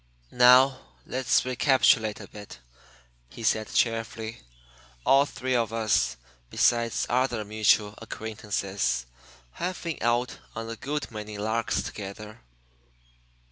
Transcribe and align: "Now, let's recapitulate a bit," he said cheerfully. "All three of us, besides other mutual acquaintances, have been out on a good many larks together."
"Now, 0.31 0.79
let's 1.05 1.45
recapitulate 1.45 2.19
a 2.19 2.27
bit," 2.27 2.57
he 3.29 3.43
said 3.43 3.71
cheerfully. 3.71 4.41
"All 5.05 5.27
three 5.27 5.55
of 5.55 5.71
us, 5.71 6.17
besides 6.49 7.05
other 7.07 7.45
mutual 7.45 7.93
acquaintances, 7.99 9.05
have 9.51 9.79
been 9.83 9.99
out 10.01 10.39
on 10.55 10.67
a 10.71 10.75
good 10.75 11.11
many 11.11 11.37
larks 11.37 11.83
together." 11.83 12.41